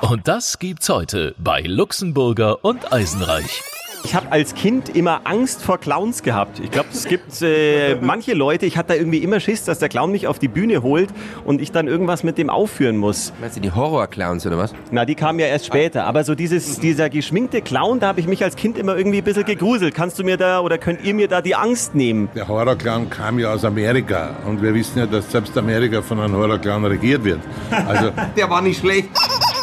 [0.00, 3.62] Und das gibt's heute bei Luxemburger und Eisenreich.
[4.04, 6.60] Ich habe als Kind immer Angst vor Clowns gehabt.
[6.60, 9.88] Ich glaube, es gibt äh, manche Leute, ich hatte da irgendwie immer Schiss, dass der
[9.88, 11.10] Clown mich auf die Bühne holt
[11.44, 13.32] und ich dann irgendwas mit dem aufführen muss.
[13.40, 14.72] Meinst du die Horror-Clowns oder was?
[14.92, 16.04] Na, die kamen ja erst später.
[16.04, 19.24] Aber so dieses, dieser geschminkte Clown, da habe ich mich als Kind immer irgendwie ein
[19.24, 19.94] bisschen gegruselt.
[19.94, 22.28] Kannst du mir da oder könnt ihr mir da die Angst nehmen?
[22.36, 26.34] Der Horrorclown kam ja aus Amerika und wir wissen ja, dass selbst Amerika von einem
[26.36, 27.40] Horrorclown regiert wird.
[27.70, 29.08] Also Der war nicht schlecht.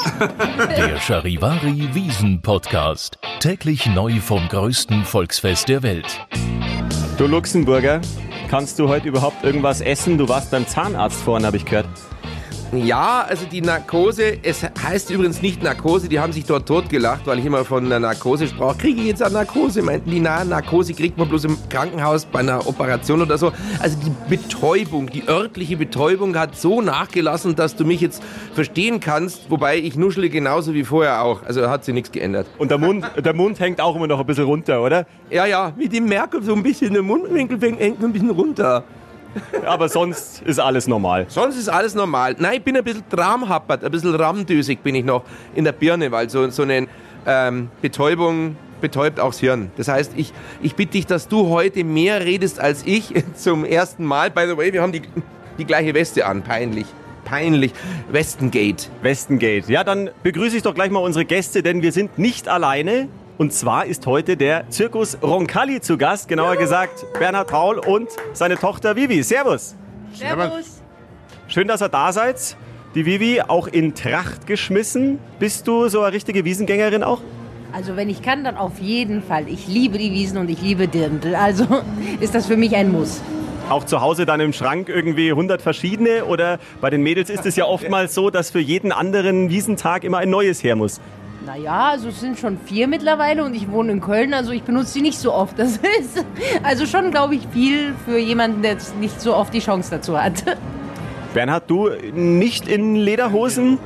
[0.06, 3.18] Der Charivari Wiesen Podcast.
[3.40, 6.06] Täglich neu vom größten Volksfest der Welt.
[7.18, 8.02] Du Luxemburger,
[8.48, 10.20] kannst du heute überhaupt irgendwas essen?
[10.20, 11.88] Du warst beim Zahnarzt vorhin, habe ich gehört.
[12.74, 17.40] Ja, also die Narkose, es heißt übrigens nicht Narkose, die haben sich dort totgelacht, weil
[17.40, 18.78] ich immer von einer Narkose sprach.
[18.78, 19.82] Kriege ich jetzt eine Narkose?
[19.82, 23.52] Meinten die, na, Narkose kriegt man bloß im Krankenhaus bei einer Operation oder so.
[23.80, 28.22] Also die Betäubung, die örtliche Betäubung hat so nachgelassen, dass du mich jetzt
[28.54, 31.44] verstehen kannst, wobei ich nuschle genauso wie vorher auch.
[31.44, 32.48] Also hat sich nichts geändert.
[32.58, 35.06] Und der Mund, der Mund hängt auch immer noch ein bisschen runter, oder?
[35.30, 38.84] Ja, ja, wie die Merkel so ein bisschen, der Mundwinkel hängt ein bisschen runter.
[39.66, 41.26] Aber sonst ist alles normal.
[41.30, 42.36] Sonst ist alles normal.
[42.38, 46.12] Nein, ich bin ein bisschen tramhappert, ein bisschen ramdösig bin ich noch in der Birne,
[46.12, 46.88] weil so, so eine
[47.26, 49.72] ähm, Betäubung betäubt auch das Hirn.
[49.78, 54.06] Das heißt, ich, ich bitte dich, dass du heute mehr redest als ich zum ersten
[54.06, 54.32] Mal.
[54.32, 55.02] By the way, wir haben die,
[55.58, 56.44] die gleiche Weste an.
[56.44, 56.86] Peinlich.
[57.24, 57.74] Peinlich.
[58.12, 58.88] Westengate.
[59.02, 59.72] Westengate.
[59.72, 63.10] Ja, dann begrüße ich doch gleich mal unsere Gäste, denn wir sind nicht alleine.
[63.38, 68.56] Und zwar ist heute der Zirkus Roncalli zu Gast, genauer gesagt Bernhard Paul und seine
[68.56, 69.24] Tochter Vivi.
[69.24, 69.76] Servus.
[70.14, 70.82] Servus.
[71.50, 72.56] Schön, dass ihr da seid.
[72.96, 75.20] Die Vivi auch in Tracht geschmissen.
[75.38, 77.20] Bist du so eine richtige Wiesengängerin auch?
[77.74, 79.50] Also wenn ich kann, dann auf jeden Fall.
[79.50, 81.36] Ich liebe die Wiesen und ich liebe Dirndl.
[81.36, 81.68] Also
[82.22, 83.22] ist das für mich ein Muss.
[83.68, 86.24] Auch zu Hause dann im Schrank irgendwie 100 verschiedene?
[86.24, 90.20] Oder bei den Mädels ist es ja oftmals so, dass für jeden anderen Wiesentag immer
[90.20, 91.02] ein neues her muss.
[91.46, 94.96] Naja, also es sind schon vier mittlerweile und ich wohne in Köln, also ich benutze
[94.96, 95.60] die nicht so oft.
[95.60, 96.26] Das ist
[96.64, 100.44] also schon, glaube ich, viel für jemanden, der nicht so oft die Chance dazu hat.
[101.34, 103.78] Bernhard, du nicht in Lederhosen?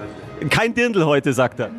[0.49, 1.69] Kein Dirndl heute, sagt er.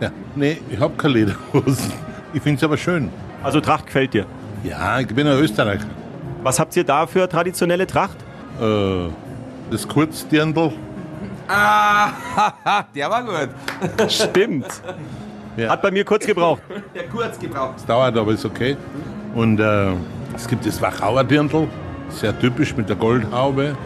[0.00, 1.92] ja, nee, ich habe keine Lederhosen.
[2.32, 3.10] Ich finde es aber schön.
[3.42, 4.26] Also Tracht gefällt dir.
[4.64, 5.86] Ja, ich bin ein Österreicher.
[6.42, 8.16] Was habt ihr da für traditionelle Tracht?
[8.60, 9.08] Äh,
[9.70, 10.72] das Kurzdirndl.
[11.48, 12.10] Ah,
[12.94, 13.50] der war gut.
[14.10, 14.66] Stimmt.
[15.60, 15.68] Ja.
[15.68, 16.62] Hat bei mir kurz gebraucht.
[16.94, 17.74] Der kurz gebraucht.
[17.76, 18.78] Es dauert, aber ist okay.
[19.34, 19.92] Und äh,
[20.34, 21.68] es gibt das Wachauer Dirndl,
[22.08, 23.76] sehr typisch mit der Goldhaube.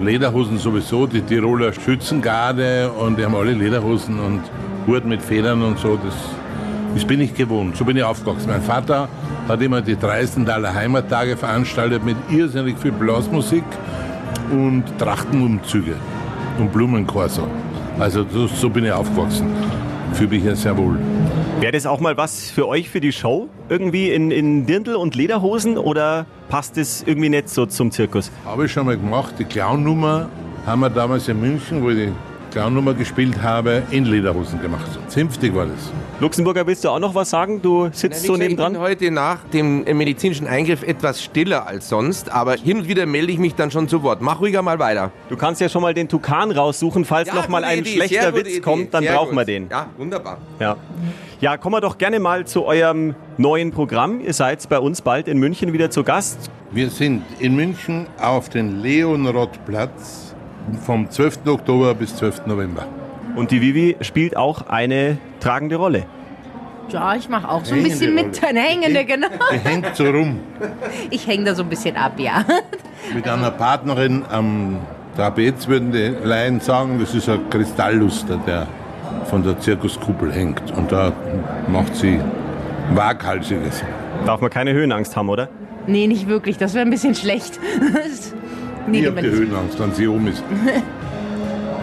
[0.00, 4.42] Lederhosen sowieso, die Tiroler Schützengarde und die haben alle Lederhosen und
[4.86, 5.96] Hut mit Federn und so.
[5.96, 6.14] Das,
[6.94, 8.48] das bin ich gewohnt, so bin ich aufgewachsen.
[8.48, 9.08] Mein Vater
[9.46, 13.64] hat immer die Dreistenthaler Heimattage veranstaltet mit irrsinnig viel Blasmusik
[14.50, 15.94] und Trachtenumzüge
[16.58, 17.46] und Blumenkorso.
[17.98, 19.48] Also so, so bin ich aufgewachsen.
[20.12, 20.98] Fühle mich ja sehr wohl.
[21.60, 23.48] Wäre das auch mal was für euch für die Show?
[23.68, 28.30] Irgendwie in, in Dirndl und Lederhosen oder passt das irgendwie nicht so zum Zirkus?
[28.44, 29.34] Habe ich schon mal gemacht.
[29.38, 30.28] Die Clownnummer
[30.66, 32.12] haben wir damals in München, wo ich die
[32.50, 34.86] Clownnummer gespielt habe, in Lederhosen gemacht.
[35.08, 35.90] Zünftig war das.
[36.20, 37.62] Luxemburger, willst du auch noch was sagen?
[37.62, 38.72] Du sitzt so Ich nebendran.
[38.74, 43.32] bin heute nach dem medizinischen Eingriff etwas stiller als sonst, aber hin und wieder melde
[43.32, 44.20] ich mich dann schon zu Wort.
[44.20, 45.10] Mach ruhiger mal weiter.
[45.28, 48.48] Du kannst ja schon mal den Tukan raussuchen, falls noch mal ein Idee, schlechter Witz
[48.48, 49.38] Idee, kommt, dann brauchen gut.
[49.38, 49.68] wir den.
[49.70, 50.38] Ja, wunderbar.
[50.58, 50.76] Ja.
[51.40, 54.20] ja, kommen wir doch gerne mal zu eurem neuen Programm.
[54.20, 56.50] Ihr seid bei uns bald in München wieder zu Gast.
[56.72, 60.29] Wir sind in München auf dem Leonrodplatz
[60.84, 61.46] vom 12.
[61.46, 62.46] Oktober bis 12.
[62.46, 62.86] November.
[63.36, 66.04] Und die Vivi spielt auch eine tragende Rolle.
[66.90, 68.42] Ja, ich mache auch so ein Hängende bisschen mit.
[68.42, 68.48] Rolle.
[68.48, 69.28] Eine hängende, genau.
[69.52, 70.40] Die hängt so rum
[71.10, 72.44] Ich hänge da so ein bisschen ab, ja.
[73.14, 74.78] mit einer Partnerin am
[75.16, 76.98] Trapez, würden die Laien sagen.
[76.98, 78.66] Das ist ein Kristallluster, der
[79.24, 80.72] von der Zirkuskuppel hängt.
[80.76, 81.12] Und da
[81.68, 82.20] macht sie
[82.94, 83.84] Waghalsiges.
[84.26, 85.48] Darf man keine Höhenangst haben, oder?
[85.86, 86.58] Nee, nicht wirklich.
[86.58, 87.58] Das wäre ein bisschen schlecht.
[88.86, 89.28] nee, Ich habe die.
[89.30, 90.42] Höhenangst, wenn sie oben ist.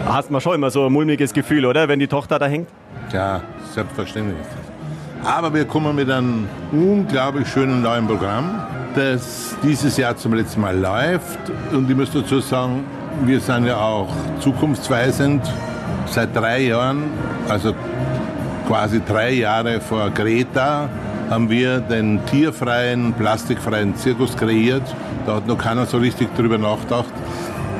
[0.04, 1.88] Da hast man schon immer so ein mulmiges Gefühl, oder?
[1.88, 2.68] Wenn die Tochter da hängt.
[3.12, 3.40] Ja,
[3.74, 4.68] selbstverständlich ist das.
[5.34, 8.62] Aber wir kommen mit einem unglaublich schönen neuen Programm,
[8.94, 11.38] das dieses Jahr zum letzten Mal läuft.
[11.72, 12.84] Und ich muss dazu sagen,
[13.24, 14.08] wir sind ja auch
[14.40, 15.42] zukunftsweisend.
[16.06, 17.04] Seit drei Jahren,
[17.48, 17.74] also
[18.66, 20.88] quasi drei Jahre vor Greta,
[21.30, 24.82] haben wir den tierfreien, plastikfreien Zirkus kreiert.
[25.26, 27.12] Da hat noch keiner so richtig drüber nachgedacht.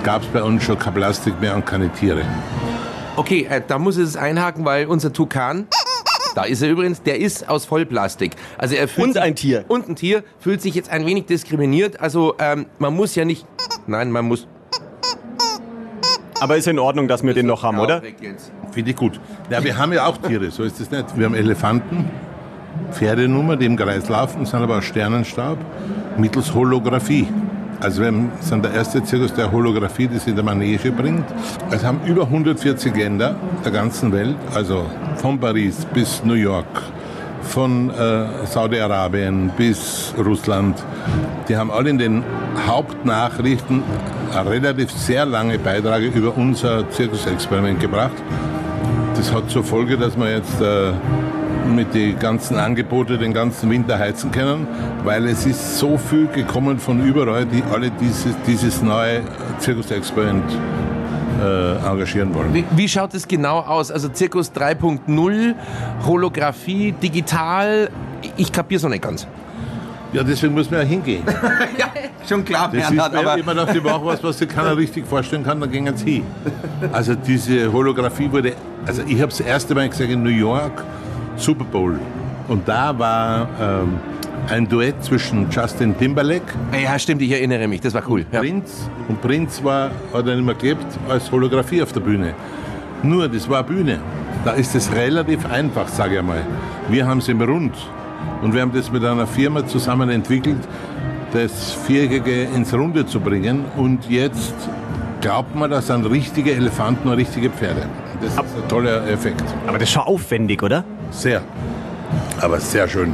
[0.04, 2.22] Gab es bei uns schon kein Plastik mehr und keine Tiere.
[3.16, 5.66] Okay, äh, da muss ich es einhaken, weil unser Tukan,
[6.34, 8.32] da ist er übrigens, der ist aus Vollplastik.
[8.58, 9.64] Also er fühlt Und sich, ein Tier.
[9.66, 12.00] Und ein Tier fühlt sich jetzt ein wenig diskriminiert.
[12.00, 13.46] Also ähm, man muss ja nicht,
[13.86, 14.46] nein, man muss
[16.40, 18.02] Aber ist in Ordnung, dass wir den noch haben, oder?
[18.70, 19.18] Finde ich gut.
[19.50, 21.18] Ja, wir haben ja auch Tiere, so ist es nicht.
[21.18, 22.08] Wir haben Elefanten,
[22.92, 25.58] Pferdenummer, die im Kreis laufen, sind aber aus Sternenstaub,
[26.16, 27.28] mittels Holographie.
[27.80, 31.24] Also wir sind der erste Zirkus, der Holographie das in der Manege bringt.
[31.70, 34.84] Es haben über 140 Länder der ganzen Welt, also
[35.16, 36.66] von Paris bis New York,
[37.42, 40.82] von äh, Saudi-Arabien bis Russland.
[41.48, 42.24] Die haben alle in den
[42.66, 43.82] Hauptnachrichten
[44.34, 48.16] relativ sehr lange Beiträge über unser Zirkusexperiment gebracht.
[49.14, 50.92] Das hat zur Folge, dass wir jetzt äh,
[51.74, 54.66] mit den ganzen Angeboten den ganzen Winter heizen können,
[55.04, 59.22] weil es ist so viel gekommen von überall, die alle dieses, dieses neue
[59.58, 60.44] Zirkusexperiment
[61.42, 62.52] äh, engagieren wollen.
[62.52, 63.90] Wie, wie schaut es genau aus?
[63.90, 65.54] Also Zirkus 3.0,
[66.06, 67.90] Holographie, digital.
[68.36, 69.26] Ich kapiere es noch nicht ganz.
[70.12, 71.22] Ja, deswegen muss man ja hingehen.
[71.78, 71.92] ja,
[72.26, 75.44] schon klar, Das ist, wenn man dachte, ich mache was, was sich keiner richtig vorstellen
[75.44, 76.26] kann, dann gehen sie hin.
[76.92, 78.54] Also diese Holographie wurde,
[78.86, 80.82] also ich habe das erste Mal gesehen in New York,
[81.38, 81.98] Super Bowl.
[82.48, 83.98] Und da war ähm,
[84.48, 88.24] ein Duett zwischen Justin Timberlake Ja, stimmt, ich erinnere mich, das war cool.
[88.32, 88.40] Ja.
[88.40, 88.88] Prinz.
[89.08, 92.34] Und Prinz war, hat er nicht mehr gelebt, als Holographie auf der Bühne.
[93.02, 93.98] Nur, das war eine Bühne.
[94.44, 96.44] Da ist es relativ einfach, sage ich einmal.
[96.88, 97.74] Wir haben es im Rund.
[98.42, 100.58] Und wir haben das mit einer Firma zusammen entwickelt,
[101.32, 103.64] das Viereckige ins Runde zu bringen.
[103.76, 104.54] Und jetzt
[105.20, 107.82] glaubt man, das sind richtige Elefanten und richtige Pferde.
[108.20, 109.42] Das ist ein toller Effekt.
[109.66, 110.84] Aber das ist schon aufwendig, oder?
[111.10, 111.42] Sehr.
[112.40, 113.12] Aber sehr schön.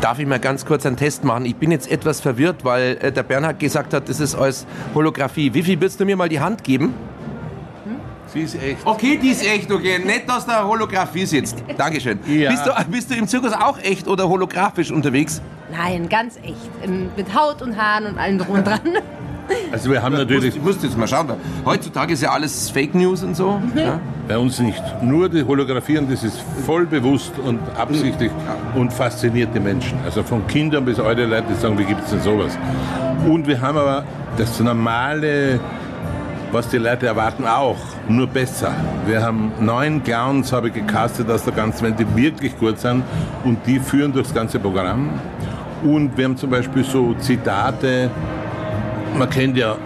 [0.00, 1.46] Darf ich mal ganz kurz einen Test machen?
[1.46, 5.52] Ich bin jetzt etwas verwirrt, weil äh, der Bernhard gesagt hat, das ist als Holographie.
[5.52, 6.94] Wie viel willst du mir mal die Hand geben?
[8.32, 8.84] Sie ist echt.
[8.84, 9.98] Okay, die ist echt, okay.
[9.98, 11.62] Nett, dass da Holographie sitzt.
[11.76, 12.18] Dankeschön.
[12.26, 12.50] Ja.
[12.50, 15.40] Bist, du, bist du im Zirkus auch echt oder holographisch unterwegs?
[15.72, 16.56] Nein, ganz echt.
[16.84, 18.80] Ähm, Mit Haut und Haaren und allem drum und dran.
[19.72, 21.32] Also wir haben natürlich Ich muss jetzt mal schauen.
[21.64, 23.60] Heutzutage ist ja alles Fake News und so.
[23.74, 24.00] Ja.
[24.28, 24.82] Bei uns nicht.
[25.02, 28.30] Nur die Holographie und das ist voll bewusst und absichtlich
[28.74, 29.98] und fasziniert die Menschen.
[30.04, 32.56] Also von Kindern bis alte Leute, die sagen, wie gibt es denn sowas?
[33.26, 34.04] Und wir haben aber
[34.36, 35.60] das normale,
[36.52, 37.78] was die Leute erwarten, auch,
[38.08, 38.72] nur besser.
[39.06, 43.02] Wir haben neun Clowns, habe ich gecastet aus der ganzen Welt, die wirklich gut sind
[43.44, 45.10] und die führen durchs ganze Programm.
[45.82, 48.10] Und wir haben zum Beispiel so Zitate,
[49.18, 49.76] man kennt ja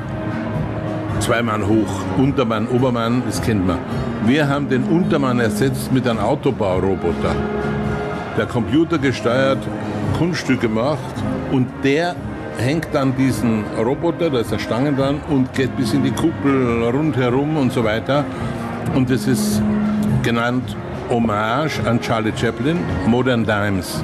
[1.20, 3.78] zwei Mann hoch, Untermann, Obermann, das kennt man.
[4.26, 7.34] Wir haben den Untermann ersetzt mit einem Autobauroboter,
[8.36, 9.58] der computergesteuert
[10.18, 11.14] Kunststücke macht
[11.52, 12.16] und der
[12.58, 16.82] hängt dann diesen Roboter, da ist eine Stange dran und geht bis in die Kuppel
[16.84, 18.24] rundherum und so weiter.
[18.94, 19.62] Und das ist
[20.22, 20.76] genannt
[21.08, 24.02] Hommage an Charlie Chaplin, Modern Times,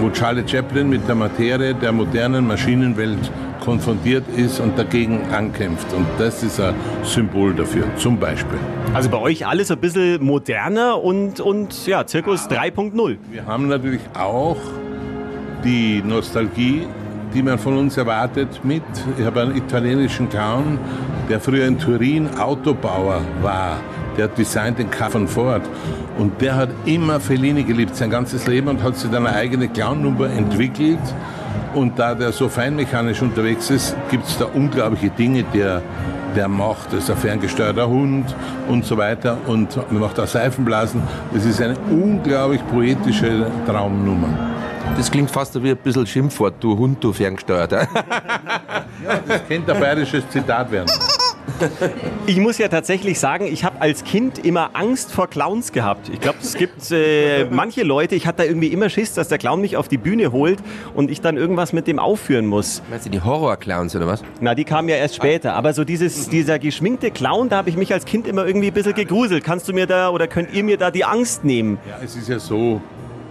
[0.00, 3.30] wo Charlie Chaplin mit der Materie der modernen Maschinenwelt
[3.60, 5.92] konfrontiert ist und dagegen ankämpft.
[5.92, 6.74] Und das ist ein
[7.04, 8.58] Symbol dafür, zum Beispiel.
[8.94, 13.16] Also bei euch alles ein bisschen moderner und, und ja, Zirkus 3.0.
[13.30, 14.56] Wir haben natürlich auch
[15.62, 16.86] die Nostalgie,
[17.34, 18.82] die man von uns erwartet, mit.
[19.18, 20.78] Ich habe einen italienischen Clown,
[21.28, 23.78] der früher in Turin Autobauer war.
[24.16, 25.62] Der hat designt den von Ford.
[26.18, 29.68] Und der hat immer Fellini geliebt, sein ganzes Leben, und hat sich dann eine eigene
[29.68, 30.98] Clownnummer entwickelt.
[31.74, 35.82] Und da der so feinmechanisch unterwegs ist, gibt es da unglaubliche Dinge, die er,
[36.34, 36.92] der macht.
[36.92, 38.34] Das ist ein ferngesteuerter Hund
[38.68, 39.36] und so weiter.
[39.46, 41.02] Und man macht auch Seifenblasen.
[41.32, 44.50] Das ist eine unglaublich poetische Traumnummer.
[44.96, 47.86] Das klingt fast wie ein bisschen Schimpfwort, du Hund, du ferngesteuerter.
[49.26, 50.90] Das könnte ein bayerisches Zitat werden.
[52.26, 56.08] Ich muss ja tatsächlich sagen, ich habe als Kind immer Angst vor Clowns gehabt.
[56.08, 59.38] Ich glaube, es gibt äh, manche Leute, ich hatte da irgendwie immer Schiss, dass der
[59.38, 60.58] Clown mich auf die Bühne holt
[60.94, 62.82] und ich dann irgendwas mit dem aufführen muss.
[62.90, 64.22] Meinst du die Horror-Clowns oder was?
[64.40, 65.54] Na, die kamen ja erst später.
[65.54, 68.74] Aber so dieses, dieser geschminkte Clown, da habe ich mich als Kind immer irgendwie ein
[68.74, 69.44] bisschen gegruselt.
[69.44, 71.78] Kannst du mir da oder könnt ihr mir da die Angst nehmen?
[71.88, 72.80] Ja, es ist ja so,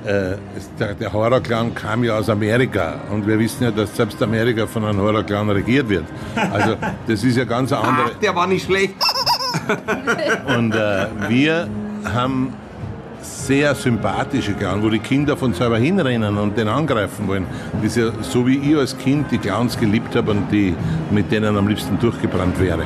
[0.06, 0.38] äh,
[0.80, 4.86] der, der Horrorclown kam ja aus Amerika und wir wissen ja, dass selbst Amerika von
[4.86, 6.06] einem Horrorclown regiert wird.
[6.36, 6.76] Also
[7.08, 8.16] das ist ja ganz eine andere.
[8.22, 8.94] der war nicht schlecht.
[10.58, 11.68] Und äh, wir
[12.14, 12.54] haben
[13.22, 17.46] sehr sympathische Clowns, wo die Kinder von selber hinrennen und den angreifen wollen.
[17.74, 20.76] Das ist ja so wie ich als Kind die Clowns geliebt habe und die,
[21.12, 22.84] mit denen am liebsten durchgebrannt wäre.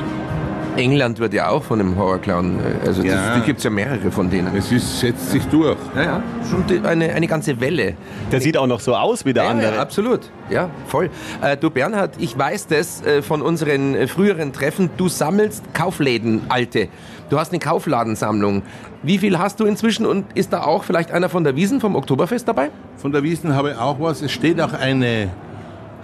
[0.76, 3.14] England wird ja auch von einem Horrorclown, äh, also Ja.
[3.14, 4.54] das, da gibt es ja mehrere von denen.
[4.56, 5.76] Es ist, setzt sich durch.
[5.94, 7.94] Ja, ja, schon die, eine, eine ganze Welle.
[8.32, 9.74] Der sieht auch noch so aus wie der Ja, andere.
[9.74, 10.20] ja, absolut.
[10.50, 11.10] Ja, voll.
[11.42, 14.90] Äh, du Bernhard, ich weiß das äh, von unseren äh, früheren Treffen.
[14.96, 16.88] Du sammelst Kaufläden, alte.
[17.30, 18.62] Du hast eine Kaufladensammlung.
[19.02, 21.96] Wie viel hast du inzwischen und ist da auch vielleicht einer von der Wiesen vom
[21.96, 22.70] Oktoberfest dabei?
[22.96, 24.22] Von der Wiesen habe ich auch was.
[24.22, 25.28] Es steht auch eine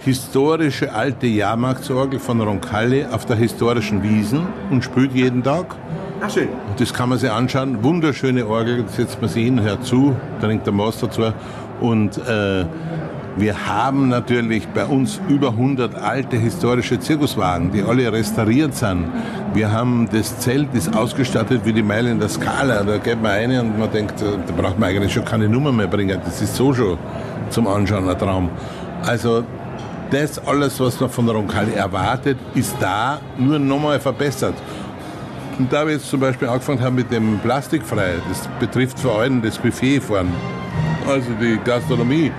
[0.03, 5.75] historische alte Jahrmarktsorgel von Roncalli auf der historischen Wiesen und spielt jeden Tag.
[6.23, 6.49] Ach schön.
[6.49, 7.83] Und das kann man sich anschauen.
[7.83, 11.33] Wunderschöne Orgel, da setzt man sich hin, hört zu, trinkt der Maß dazu.
[11.79, 12.65] Und äh,
[13.37, 19.05] wir haben natürlich bei uns über 100 alte historische Zirkuswagen, die alle restauriert sind.
[19.53, 22.83] Wir haben das Zelt ist ausgestattet wie die Meile in der Skala.
[22.83, 25.71] Da geht man rein und man denkt, äh, da braucht man eigentlich schon keine Nummer
[25.71, 26.19] mehr bringen.
[26.25, 26.97] Das ist so schon
[27.49, 28.49] zum Anschauen ein Traum.
[29.05, 29.43] Also
[30.11, 34.55] das alles, was man von Roncalli erwartet, ist da nur nochmal verbessert.
[35.57, 39.41] Und da wir jetzt zum Beispiel angefangen haben mit dem Plastikfrei, das betrifft vor allem
[39.41, 40.29] das Buffet vorn,
[41.07, 42.31] also die Gastronomie,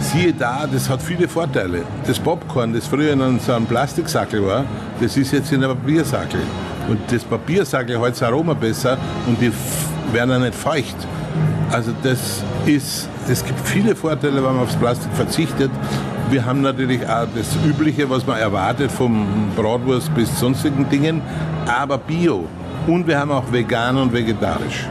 [0.00, 1.82] siehe da, das hat viele Vorteile.
[2.06, 4.64] Das Popcorn, das früher in so einem Plastiksackel war,
[5.00, 6.40] das ist jetzt in einem Papiersackel.
[6.88, 9.52] Und das Papiersackel hält das Aroma besser und die
[10.12, 10.96] werden auch nicht feucht.
[11.70, 15.70] Also das ist, es gibt viele Vorteile, wenn man aufs Plastik verzichtet.
[16.30, 21.20] Wir haben natürlich auch das Übliche, was man erwartet, vom Bratwurst bis sonstigen Dingen,
[21.66, 22.44] aber Bio.
[22.86, 24.88] Und wir haben auch vegan und vegetarisch.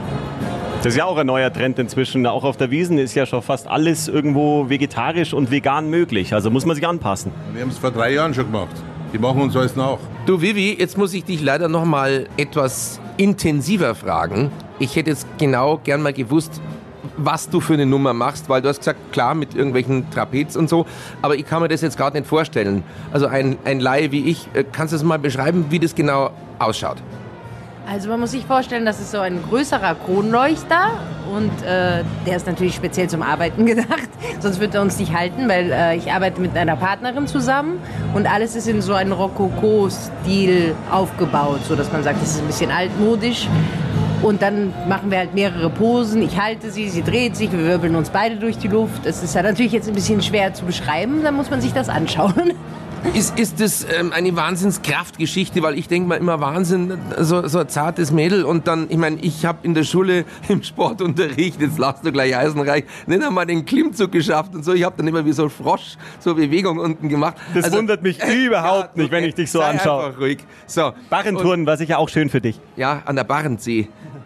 [0.77, 2.25] Das ist ja auch ein neuer Trend inzwischen.
[2.27, 6.33] Auch auf der Wiesen ist ja schon fast alles irgendwo vegetarisch und vegan möglich.
[6.33, 7.31] Also muss man sich anpassen.
[7.53, 8.75] Wir haben es vor drei Jahren schon gemacht.
[9.13, 9.97] Die machen uns alles nach.
[10.25, 14.51] Du Vivi, jetzt muss ich dich leider noch mal etwas intensiver fragen.
[14.79, 16.61] Ich hätte jetzt genau gern mal gewusst,
[17.17, 20.69] was du für eine Nummer machst, weil du hast gesagt, klar, mit irgendwelchen Trapez und
[20.69, 20.85] so,
[21.21, 22.83] aber ich kann mir das jetzt gerade nicht vorstellen.
[23.11, 26.31] Also ein, ein Laie wie ich, äh, kannst du das mal beschreiben, wie das genau
[26.59, 26.97] ausschaut?
[27.85, 30.91] Also man muss sich vorstellen, das ist so ein größerer Kronleuchter
[31.35, 35.49] und äh, der ist natürlich speziell zum Arbeiten gedacht, sonst wird er uns nicht halten,
[35.49, 37.79] weil äh, ich arbeite mit einer Partnerin zusammen
[38.13, 42.47] und alles ist in so einem Rokoko-Stil aufgebaut, so dass man sagt, das ist ein
[42.47, 43.49] bisschen altmodisch.
[44.23, 46.21] Und dann machen wir halt mehrere Posen.
[46.21, 49.05] Ich halte sie, sie dreht sich, wir wirbeln uns beide durch die Luft.
[49.05, 51.89] Es ist ja natürlich jetzt ein bisschen schwer zu beschreiben, dann muss man sich das
[51.89, 52.53] anschauen.
[53.13, 57.67] Ist, ist das ähm, eine Wahnsinnskraftgeschichte, weil ich denke mal immer Wahnsinn, so, so ein
[57.67, 62.05] zartes Mädel und dann, ich meine, ich habe in der Schule im Sportunterricht, jetzt lachst
[62.05, 65.33] du gleich Eisenreich, nicht einmal den Klimmzug geschafft und so, ich habe dann immer wie
[65.33, 67.35] so ein Frosch so Bewegung unten gemacht.
[67.53, 70.05] Das wundert mich überhaupt nicht, wenn ich dich so sei anschaue.
[70.05, 70.39] Einfach ruhig.
[70.65, 70.87] So.
[70.87, 72.59] Und, Barrentouren war sicher auch schön für dich.
[72.77, 73.25] ja, an der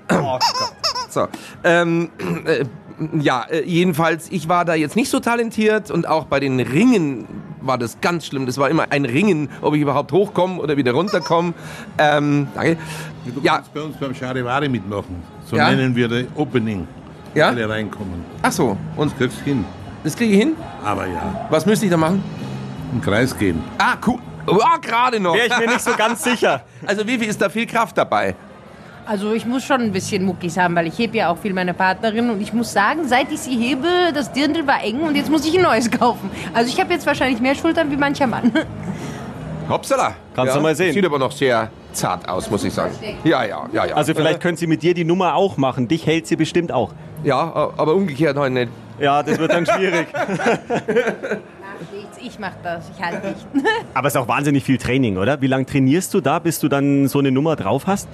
[0.07, 0.65] Barentssee.
[1.09, 1.27] So,
[1.63, 2.09] ähm,
[2.45, 2.65] äh,
[3.19, 7.27] ja, äh, jedenfalls, ich war da jetzt nicht so talentiert und auch bei den Ringen
[7.61, 8.45] war das ganz schlimm.
[8.45, 11.53] Das war immer ein Ringen, ob ich überhaupt hochkomme oder wieder runterkomme.
[11.97, 12.77] Ähm, danke.
[13.25, 13.55] Du Ja.
[13.55, 15.21] kannst bei uns beim Charivari mitmachen.
[15.45, 15.69] So Ja.
[15.69, 16.87] nennen wir das Opening.
[17.35, 17.47] Ja?
[17.49, 18.23] Alle reinkommen.
[18.41, 19.65] Ach so, und Das kriegst du hin.
[20.03, 20.55] das kriege ich hin?
[20.83, 22.23] Aber ja, Was müsste ich da machen?
[22.93, 23.61] im Kreis gehen.
[23.79, 24.19] Ah, cool.
[24.47, 25.33] Oh, gerade noch.
[25.35, 26.63] Wäre ich mir nicht so ganz sicher.
[26.85, 28.33] Also wie viel ist da viel Kraft dabei?
[29.09, 31.73] Also ich muss schon ein bisschen Muckis haben, weil ich hebe ja auch viel meine
[31.73, 35.31] Partnerin und ich muss sagen, seit ich sie hebe, das Dirndl war eng und jetzt
[35.31, 36.29] muss ich ein neues kaufen.
[36.53, 38.51] Also ich habe jetzt wahrscheinlich mehr Schultern wie mancher Mann.
[39.69, 40.15] Hoppsala.
[40.35, 40.91] Kannst du mal sehen.
[40.93, 42.91] Sieht aber noch sehr zart aus, muss ich sagen.
[43.23, 43.95] Ja, ja, ja, ja.
[43.95, 45.87] Also vielleicht können sie mit dir die Nummer auch machen.
[45.87, 46.91] Dich hält sie bestimmt auch.
[47.23, 48.71] Ja, aber umgekehrt heute nicht.
[48.99, 50.07] Ja, das wird dann schwierig.
[51.93, 53.47] Nichts, ich mach das, ich halte nicht.
[53.93, 55.41] Aber es ist auch wahnsinnig viel Training, oder?
[55.41, 58.07] Wie lange trainierst du da, bis du dann so eine Nummer drauf hast?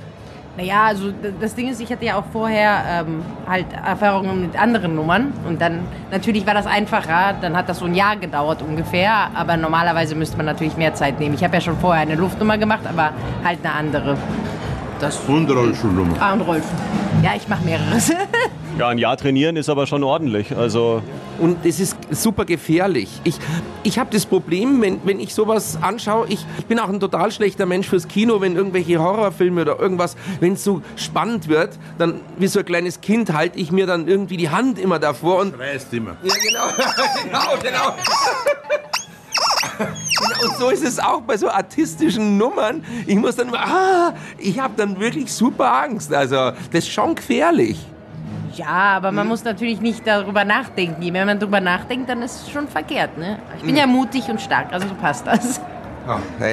[0.56, 1.06] Naja, also
[1.42, 5.60] das Ding ist, ich hatte ja auch vorher ähm, halt Erfahrungen mit anderen Nummern und
[5.60, 5.80] dann
[6.12, 10.38] natürlich war das einfacher, dann hat das so ein Jahr gedauert ungefähr, aber normalerweise müsste
[10.38, 11.34] man natürlich mehr Zeit nehmen.
[11.34, 14.16] Ich habe ja schon vorher eine Luftnummer gemacht, aber halt eine andere.
[15.00, 16.16] Das Und Rollstuhlnummer.
[16.20, 16.78] Ah, und Rolfen.
[17.24, 18.12] Ja, ich mache mehreres.
[18.76, 20.58] Ja, ein Jahr trainieren ist aber schon ordentlich.
[20.58, 21.04] Also
[21.38, 23.08] Und es ist super gefährlich.
[23.24, 23.36] Ich,
[23.84, 27.32] ich habe das Problem, wenn, wenn ich sowas anschaue, ich, ich bin auch ein total
[27.32, 32.22] schlechter Mensch fürs Kino, wenn irgendwelche Horrorfilme oder irgendwas, wenn es so spannend wird, dann
[32.40, 35.54] wie so ein kleines Kind halte ich mir dann irgendwie die Hand immer davor und
[35.60, 36.18] Reißt immer.
[36.24, 36.66] Ja, genau.
[37.62, 37.94] genau,
[39.78, 39.94] genau.
[40.42, 42.84] Und so ist es auch bei so artistischen Nummern.
[43.06, 46.14] Ich muss dann ah, ich habe dann wirklich super Angst.
[46.14, 46.36] Also,
[46.72, 47.86] das ist schon gefährlich.
[48.56, 51.02] Ja, aber man muss natürlich nicht darüber nachdenken.
[51.02, 53.18] Je mehr man darüber nachdenkt, dann ist es schon verkehrt.
[53.18, 53.40] Ne?
[53.58, 55.60] Ich bin ja mutig und stark, also so passt das.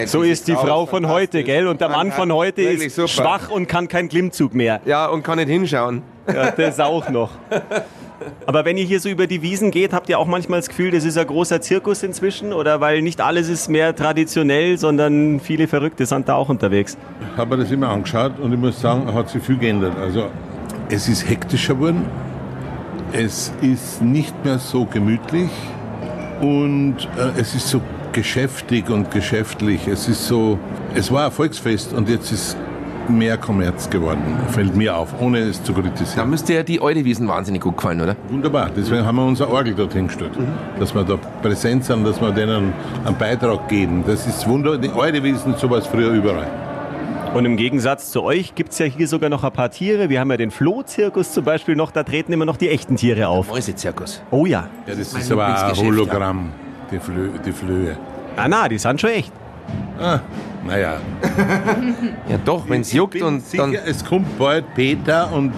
[0.07, 1.67] so ist die Frau von heute, gell?
[1.67, 3.09] Und der Mann von heute ist super.
[3.09, 4.81] schwach und kann keinen Klimmzug mehr.
[4.87, 6.03] Ja, und kann nicht hinschauen.
[6.33, 7.31] Ja, das auch noch.
[8.47, 10.91] Aber wenn ihr hier so über die Wiesen geht, habt ihr auch manchmal das Gefühl,
[10.91, 12.53] das ist ein großer Zirkus inzwischen?
[12.53, 16.97] Oder weil nicht alles ist mehr traditionell, sondern viele Verrückte sind da auch unterwegs?
[17.33, 19.97] Ich habe mir das immer angeschaut und ich muss sagen, hat sich viel geändert.
[19.99, 20.29] Also
[20.89, 22.05] es ist hektischer geworden,
[23.13, 25.51] es ist nicht mehr so gemütlich
[26.41, 27.81] und äh, es ist so
[28.13, 29.87] geschäftig und geschäftlich.
[29.87, 30.59] Es ist so,
[30.95, 32.57] es war ein Volksfest und jetzt ist
[33.11, 36.31] mehr Kommerz geworden, fällt mir auf, ohne es zu Da kritisieren.
[36.31, 38.17] müsste ja die Eudewiesen wahnsinnig gut gefallen, oder?
[38.29, 40.33] Wunderbar, deswegen haben wir unser Orgel dort hingestellt,
[40.79, 42.73] dass wir da präsent sind, dass wir denen
[43.05, 44.05] einen Beitrag geben.
[44.07, 46.47] Das ist wunderbar, die Eure wissen sowas früher überall.
[47.35, 50.09] Und im Gegensatz zu euch gibt es ja hier sogar noch ein paar Tiere.
[50.09, 53.29] Wir haben ja den Flohzirkus zum Beispiel noch, da treten immer noch die echten Tiere
[53.29, 53.49] auf.
[53.49, 54.21] Mäusezirkus.
[54.33, 54.67] Oh ja.
[54.87, 56.51] Ja, das mein ist aber ein Hologramm,
[56.91, 57.97] die, Flö die Flöhe.
[58.37, 59.33] Ah na, die sind schon echt.
[60.01, 60.21] Ah,
[60.67, 60.97] naja.
[62.29, 63.75] Ja doch, wenn es juckt und sicher, dann...
[63.75, 65.53] es kommt bald Peter und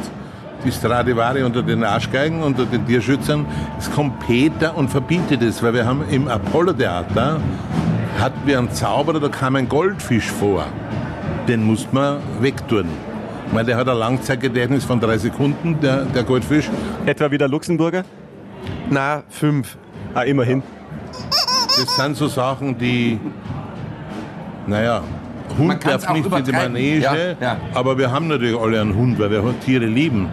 [0.64, 3.47] die Stradivari unter den Arschgeigen, unter den Tierschützern.
[3.78, 7.40] Es kommt Peter und verbietet es, weil wir haben im Apollo-Theater
[8.19, 10.66] hatten wir einen Zauberer, da kam ein Goldfisch vor.
[11.49, 12.87] Den musste man wegtun.
[13.47, 16.71] Ich meine, der hat ein Langzeitgedächtnis von drei Sekunden, der, der Goldfisch.
[17.04, 18.04] Etwa wie der Luxemburger.
[18.88, 19.76] Na, fünf.
[20.14, 20.62] Ah, immerhin.
[21.76, 23.19] Das sind so Sachen, die,
[24.66, 25.02] naja,
[25.59, 26.52] Hund Man darf nicht in die.
[26.52, 27.57] Manege, Ja, ja.
[27.75, 30.28] aber wir haben natürlich alle einen Hund, weil wir Tiere lieben.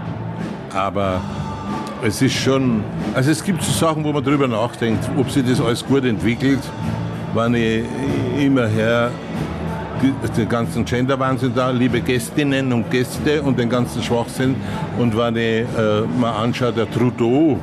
[0.73, 1.19] Aber
[2.03, 2.83] es ist schon,
[3.13, 6.59] also es gibt so Sachen, wo man drüber nachdenkt, ob sich das alles gut entwickelt,
[7.33, 7.83] wenn ich
[8.39, 9.11] immer her
[10.37, 14.55] den ganzen Gender-Wahnsinn da, liebe Gästinnen und Gäste und den ganzen Schwachsinn.
[14.97, 17.59] Und wenn ich äh, mal anschaue, der Trudeau,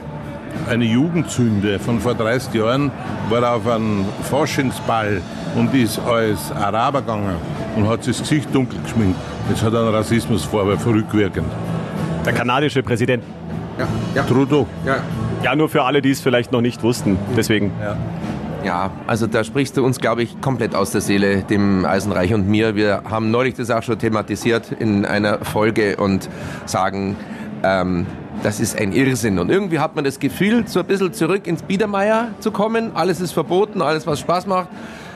[0.68, 2.90] eine Jugendsünde von vor 30 Jahren,
[3.28, 5.20] war auf einem Faschingsball
[5.54, 7.36] und ist als Araber gegangen
[7.76, 9.18] und hat sich das Gesicht dunkel geschminkt.
[9.48, 11.46] Jetzt hat er einen Rassismusvorwurf rückwirkend.
[12.24, 13.22] Der kanadische Präsident.
[13.78, 14.66] Ja, ja, Trudeau.
[14.84, 14.96] ja.
[15.44, 17.18] Ja, nur für alle, die es vielleicht noch nicht wussten.
[17.36, 17.70] Deswegen.
[18.64, 22.48] Ja, also da sprichst du uns, glaube ich, komplett aus der Seele, dem Eisenreich und
[22.48, 22.74] mir.
[22.74, 26.28] Wir haben neulich das auch schon thematisiert in einer Folge und
[26.64, 27.14] sagen,
[27.66, 28.06] ähm,
[28.42, 29.38] das ist ein Irrsinn.
[29.38, 32.92] Und irgendwie hat man das Gefühl, so ein bisschen zurück ins Biedermeier zu kommen.
[32.94, 34.68] Alles ist verboten, alles, was Spaß macht.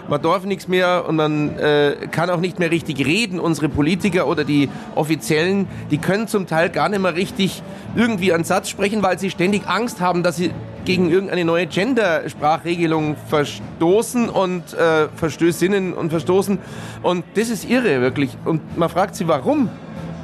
[0.09, 3.39] Man darf nichts mehr und man äh, kann auch nicht mehr richtig reden.
[3.39, 7.63] Unsere Politiker oder die Offiziellen, die können zum Teil gar nicht mehr richtig
[7.95, 10.51] irgendwie einen Satz sprechen, weil sie ständig Angst haben, dass sie
[10.85, 16.59] gegen irgendeine neue Gender-Sprachregelung verstoßen und äh, verstößinnen und verstoßen.
[17.03, 18.37] Und das ist irre, wirklich.
[18.45, 19.69] Und man fragt sie, warum?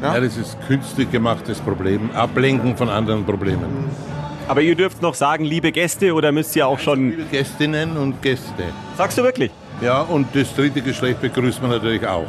[0.02, 2.10] Ja, das ist künstlich gemachtes Problem.
[2.14, 3.90] Ablenken von anderen Problemen.
[4.48, 7.10] Aber ihr dürft noch sagen, liebe Gäste, oder müsst ihr auch schon.
[7.10, 8.64] Liebe Gästinnen und Gäste.
[8.96, 9.50] Sagst du wirklich?
[9.80, 12.26] Ja, und das dritte Geschlecht begrüßt man natürlich auch.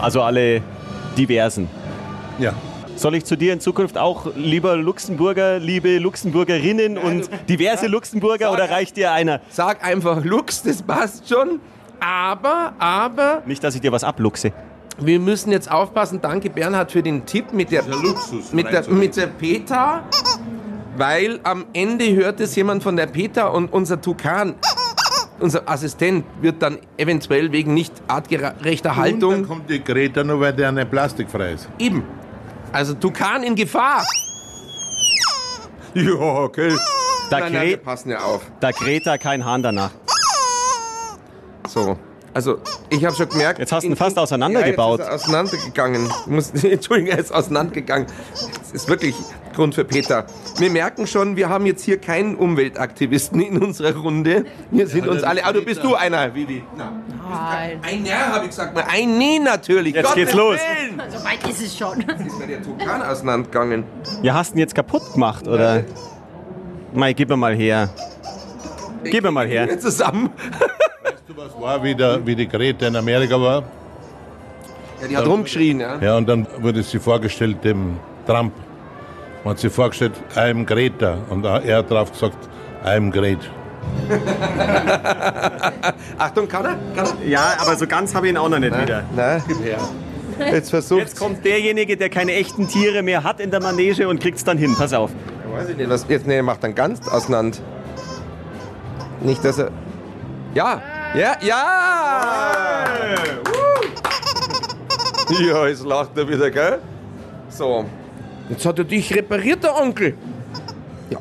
[0.00, 0.62] Also alle
[1.16, 1.68] diversen.
[2.38, 2.54] Ja.
[2.94, 8.70] Soll ich zu dir in Zukunft auch lieber Luxemburger, liebe Luxemburgerinnen und diverse Luxemburger oder
[8.70, 9.40] reicht dir einer?
[9.48, 11.60] Sag einfach Lux, das passt schon.
[11.98, 14.52] Aber, aber, Nicht, dass ich dir was abluchse.
[14.98, 16.20] Wir müssen jetzt aufpassen.
[16.20, 18.52] Danke Bernhard für den Tipp mit der, Luxus.
[18.52, 20.02] mit der, mit der Peter.
[20.96, 24.54] Weil am Ende hört es jemand von der Peter und unser Tukan,
[25.38, 30.40] unser Assistent, wird dann eventuell wegen nicht artgerechter Und dann Haltung kommt die Greta nur,
[30.40, 31.68] weil der eine plastikfrei ist.
[31.78, 32.04] eben.
[32.72, 34.04] Also Tukan in Gefahr.
[35.94, 36.76] Ja, okay.
[37.30, 38.42] Da, Nein, nein, wir passen ja auf.
[38.60, 38.70] da
[39.04, 39.90] da kein Hahn danach.
[41.66, 41.96] So.
[42.32, 42.58] Also,
[42.90, 43.58] ich habe schon gemerkt.
[43.58, 45.00] Jetzt hast du ihn fast auseinandergebaut.
[45.00, 46.08] Ja, jetzt ist er auseinandergegangen.
[46.26, 48.06] Muss, Entschuldigung, er ist auseinandergegangen.
[48.32, 49.16] Das ist wirklich
[49.54, 50.26] Grund für Peter.
[50.58, 54.44] Wir merken schon, wir haben jetzt hier keinen Umweltaktivisten in unserer Runde.
[54.70, 55.44] Wir sind uns alle.
[55.44, 56.62] Ah, du bist du einer, Vivi.
[56.76, 56.92] Na,
[57.28, 57.80] Nein.
[57.82, 58.78] ein Nerr, habe ich gesagt.
[58.88, 59.94] Ein Nee natürlich.
[59.94, 60.56] Jetzt Gottes geht's los.
[60.56, 61.02] Willen.
[61.10, 62.00] So weit ist es schon.
[62.00, 63.84] Ist mir der Tukan auseinandergegangen.
[64.22, 65.84] Ja, hast du ihn jetzt kaputt gemacht, oder?
[66.92, 67.90] Mai, gib mir mal her.
[69.04, 69.78] Gib mir mal her.
[69.80, 70.30] Zusammen.
[71.42, 73.62] Was war, wie, der, wie die Greta in Amerika war?
[75.00, 75.98] Ja, die hat rumgeschrien, ja.
[75.98, 78.52] Ja, und dann wurde sie vorgestellt dem Trump.
[79.42, 81.16] Man hat sie vorgestellt, I'm Greta.
[81.30, 82.36] Und er hat darauf gesagt,
[82.84, 83.38] I'm great.
[86.18, 86.76] Achtung, kann er?
[86.94, 87.26] Kann er?
[87.26, 89.02] Ja, aber so ganz habe ich ihn auch noch nicht wieder.
[89.16, 89.40] Na,
[90.52, 91.00] jetzt versucht.
[91.00, 94.58] Jetzt kommt derjenige, der keine echten Tiere mehr hat in der Manege und kriegt's dann
[94.58, 94.74] hin.
[94.76, 95.10] Pass auf.
[95.54, 97.56] Weiß ich nicht, was jetzt nee, er macht dann ganz auseinander.
[99.22, 99.70] Nicht, dass er.
[100.52, 100.82] Ja!
[101.14, 101.36] Ja!
[101.40, 102.84] Ja!
[105.40, 106.78] Ja, jetzt lacht er wieder, gell?
[107.48, 107.84] So.
[108.48, 110.14] Jetzt hat er dich repariert, der Onkel.
[111.08, 111.18] Ja.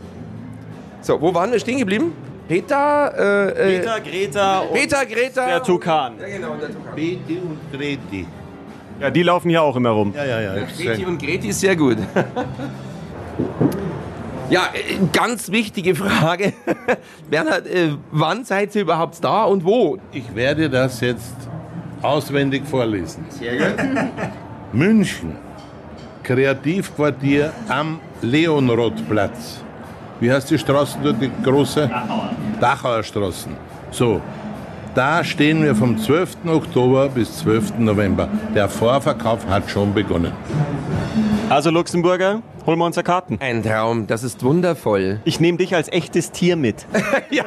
[1.02, 2.14] So, wo waren wir stehen geblieben?
[2.48, 5.46] Peter, äh, äh, Peter, Greta und Peter, Greta.
[5.46, 6.14] der Tukan.
[6.20, 6.96] Ja, genau, der Tukan.
[6.96, 8.26] Beti und Greti.
[9.00, 10.14] Ja, die laufen hier auch immer rum.
[10.16, 10.54] Ja, ja, ja.
[10.56, 11.98] Greti sag- und Greti ist sehr gut.
[14.50, 16.54] Ja, äh, ganz wichtige Frage.
[17.30, 19.98] Bernhard, äh, wann seid ihr überhaupt da und wo?
[20.12, 21.36] Ich werde das jetzt
[22.02, 23.26] auswendig vorlesen.
[23.30, 24.12] Sehr gut.
[24.74, 25.36] München,
[26.24, 29.62] Kreativquartier am Leonrodplatz.
[30.20, 31.88] Wie heißt die Straße dort, die große?
[31.88, 32.30] Dachauer.
[32.60, 33.56] Dachauer Straßen.
[33.92, 34.22] So,
[34.96, 36.38] Da stehen wir vom 12.
[36.48, 37.78] Oktober bis 12.
[37.78, 38.28] November.
[38.56, 40.34] Der Vorverkauf hat schon begonnen.
[41.48, 43.38] Also Luxemburger, holen wir uns Karten.
[43.40, 45.20] Ein Traum, das ist wundervoll.
[45.26, 46.88] Ich nehme dich als echtes Tier mit.
[47.30, 47.46] ja.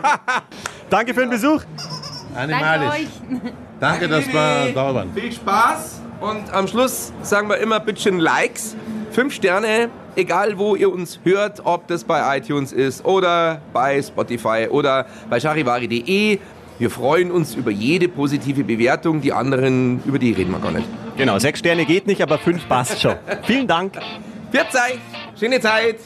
[0.88, 1.62] Danke für den Besuch.
[2.34, 3.08] Animalisch.
[3.30, 3.52] Danke euch.
[3.80, 5.12] Danke, dass wir da waren.
[5.12, 8.76] Viel Spaß und am Schluss sagen wir immer bisschen Likes.
[9.10, 14.68] Fünf Sterne, egal wo ihr uns hört, ob das bei iTunes ist oder bei Spotify
[14.70, 16.38] oder bei charivari.de.
[16.78, 19.20] Wir freuen uns über jede positive Bewertung.
[19.20, 20.86] Die anderen, über die reden wir gar nicht.
[21.16, 23.14] Genau, sechs Sterne geht nicht, aber fünf passt schon.
[23.44, 23.96] Vielen Dank.
[24.52, 24.98] Euch,
[25.38, 25.96] schöne Zeit.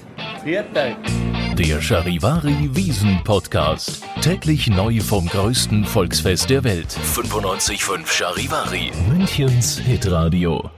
[1.59, 4.03] Der Charivari Wiesen Podcast.
[4.21, 6.97] Täglich neu vom größten Volksfest der Welt.
[7.15, 8.93] 95.5 Charivari.
[9.09, 10.71] Münchens Hitradio.